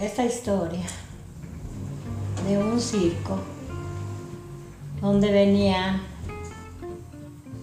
[0.00, 0.84] esta historia
[2.46, 3.38] de un circo
[5.00, 6.02] donde venían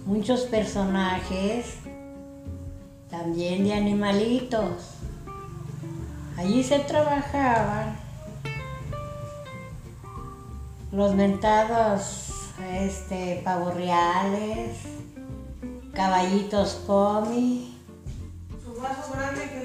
[0.04, 1.76] muchos personajes,
[3.08, 4.94] también de animalitos.
[6.36, 7.96] Allí se trabajaban
[10.90, 12.30] los mentados
[12.72, 14.78] este, pavorreales,
[15.92, 17.78] caballitos pomi.
[18.64, 19.64] Su vaso grande que.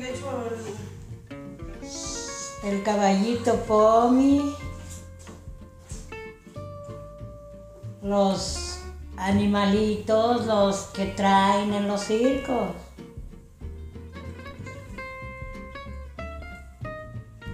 [2.64, 4.56] El caballito pomi.
[8.02, 8.80] Los
[9.18, 12.70] animalitos, los que traen en los circos.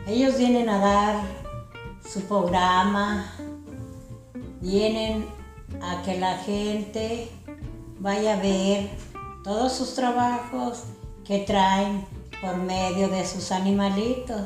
[0.07, 1.15] Ellos vienen a dar
[2.07, 3.33] su programa,
[4.61, 5.25] vienen
[5.81, 7.31] a que la gente
[7.99, 8.91] vaya a ver
[9.43, 10.83] todos sus trabajos
[11.23, 12.05] que traen
[12.39, 14.41] por medio de sus animalitos.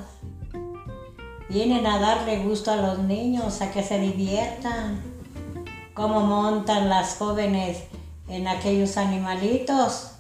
[1.50, 5.02] Vienen a darle gusto a los niños, a que se diviertan,
[5.96, 7.86] cómo montan las jóvenes
[8.28, 10.12] en aquellos animalitos,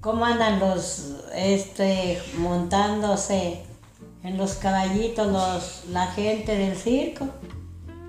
[0.00, 3.62] cómo andan los este, montándose
[4.24, 7.28] en los caballitos los, la gente del circo.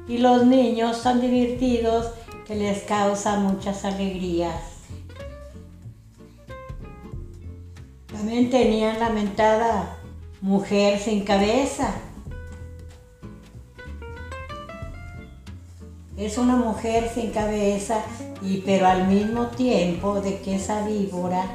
[0.07, 2.07] Y los niños tan divertidos
[2.47, 4.59] que les causa muchas alegrías.
[8.11, 9.98] También tenían lamentada
[10.41, 11.93] mujer sin cabeza.
[16.17, 18.03] Es una mujer sin cabeza
[18.41, 21.45] y pero al mismo tiempo de que esa víbora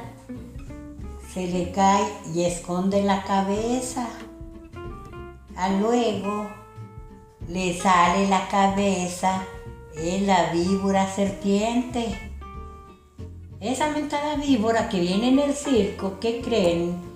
[1.33, 4.07] se le cae y esconde la cabeza.
[5.55, 6.49] A luego
[7.47, 9.43] le sale la cabeza
[9.95, 12.33] es la víbora serpiente.
[13.59, 17.14] Esa mentada víbora que viene en el circo, ¿qué creen?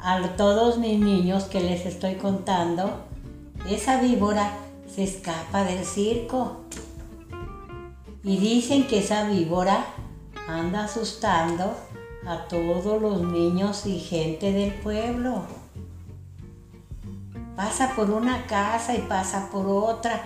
[0.00, 2.88] A todos mis niños que les estoy contando,
[3.68, 4.52] esa víbora
[4.88, 6.58] se escapa del circo.
[8.22, 9.84] Y dicen que esa víbora
[10.46, 11.74] anda asustando
[12.26, 15.42] a todos los niños y gente del pueblo.
[17.56, 20.22] Pasa por una casa y pasa por otra,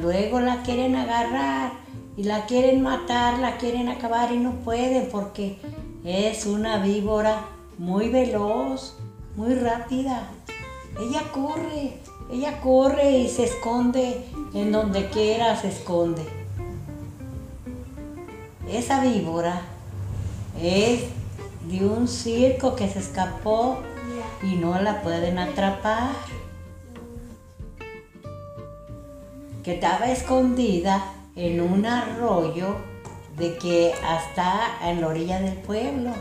[0.00, 1.72] luego la quieren agarrar
[2.16, 5.58] y la quieren matar, la quieren acabar y no pueden porque
[6.04, 7.44] es una víbora
[7.76, 8.99] muy veloz,
[9.40, 10.28] muy rápida.
[11.00, 11.94] Ella corre,
[12.30, 16.22] ella corre y se esconde en donde quiera, se esconde.
[18.70, 19.62] Esa víbora
[20.60, 21.04] es
[21.70, 23.78] de un circo que se escapó
[24.42, 26.10] y no la pueden atrapar.
[29.64, 31.04] que estaba escondida
[31.36, 32.76] en un arroyo
[33.36, 36.12] de que hasta en la orilla del pueblo.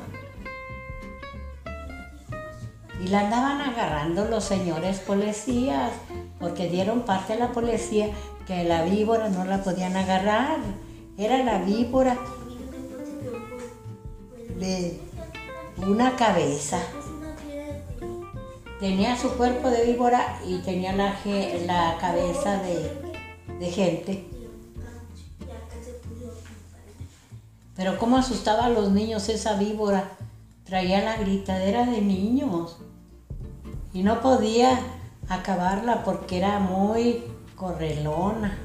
[3.04, 5.92] Y la andaban agarrando los señores policías,
[6.40, 8.10] porque dieron parte a la policía
[8.46, 10.58] que la víbora no la podían agarrar.
[11.18, 12.18] Era la víbora
[14.60, 15.00] de
[15.78, 16.82] una cabeza.
[18.80, 21.16] Tenía su cuerpo de víbora y tenía la,
[21.66, 23.02] la cabeza de,
[23.60, 24.26] de gente.
[27.76, 30.12] Pero cómo asustaba a los niños esa víbora.
[30.66, 32.78] Traía la gritadera de niños.
[33.94, 34.80] Y no podía
[35.28, 37.24] acabarla porque era muy
[37.56, 38.58] correlona.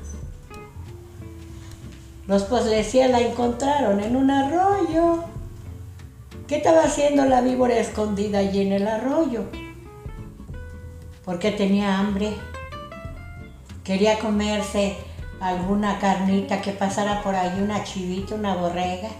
[2.27, 5.25] Los policías la encontraron en un arroyo.
[6.47, 9.45] ¿Qué estaba haciendo la víbora escondida allí en el arroyo?
[11.25, 12.35] Porque tenía hambre
[13.85, 14.97] quería comerse
[15.41, 19.11] alguna carnita que pasara por ahí, una chivita, una borrega.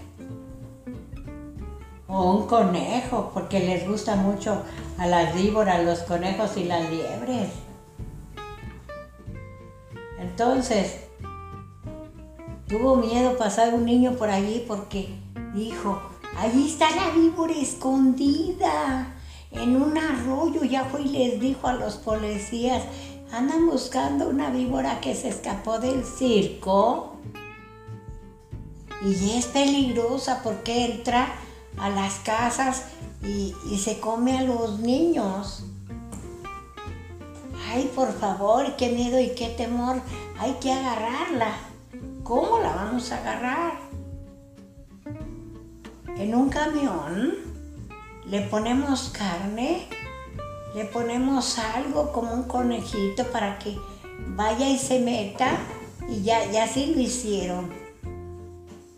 [2.07, 4.61] O un conejo, porque les gusta mucho
[4.97, 7.49] a las víboras, los conejos y las liebres.
[10.19, 11.01] Entonces,
[12.67, 15.17] tuvo miedo pasar un niño por allí porque
[15.53, 15.99] dijo,
[16.37, 19.15] allí está la víbora escondida
[19.51, 20.63] en un arroyo.
[20.63, 22.83] Ya fue y les dijo a los policías
[23.31, 27.15] andan buscando una víbora que se escapó del circo
[29.03, 31.35] y es peligrosa porque entra
[31.77, 32.85] a las casas
[33.23, 35.65] y, se come a los niños.
[37.67, 40.01] Ay, por favor, qué miedo y qué temor.
[40.39, 41.53] Hay que agarrarla.
[42.23, 43.73] ¿Cómo la vamos a agarrar?
[46.17, 47.35] En un camión
[48.25, 49.87] le ponemos carne
[50.75, 53.77] le ponemos algo como un conejito para que
[54.35, 55.57] vaya y se meta
[56.09, 57.69] y ya, ya sí lo hicieron.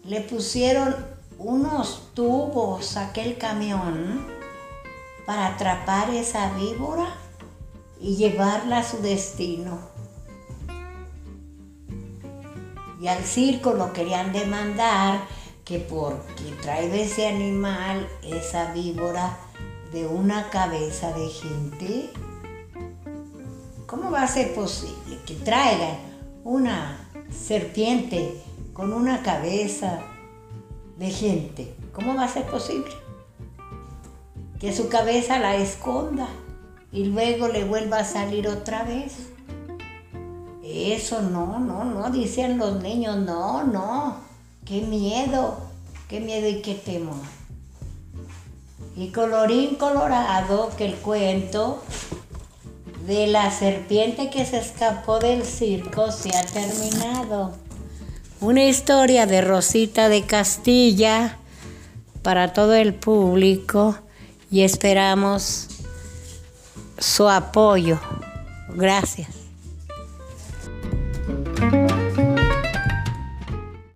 [0.03, 0.95] Le pusieron
[1.37, 4.25] unos tubos aquel camión
[5.25, 7.07] para atrapar esa víbora
[7.99, 9.79] y, y llevarla a su destino.
[12.99, 15.21] Y al circo lo querían demandar
[15.63, 19.37] que porque trae ese animal, esa víbora,
[19.91, 22.09] de una cabeza de gente.
[23.85, 25.97] ¿Cómo va a ser posible que traigan
[26.43, 28.41] una serpiente
[28.73, 30.01] con una cabeza
[30.97, 31.73] de gente?
[31.93, 32.91] ¿Cómo va a ser posible?
[34.59, 36.27] Que su cabeza la esconda
[36.91, 39.29] y luego le vuelva a salir otra vez.
[40.63, 44.17] Eso no, no, no, dicen los niños, no, no,
[44.65, 45.57] qué miedo,
[46.09, 47.15] qué miedo y qué temor.
[48.95, 51.83] Y colorín colorado que el cuento
[53.05, 57.66] de la serpiente que se escapó del circo se ha terminado.
[58.39, 61.37] Una historia de Rosita de Castilla
[62.21, 63.97] para todo el público
[64.51, 65.67] y esperamos
[66.99, 67.99] su apoyo.
[68.75, 69.36] Gracias.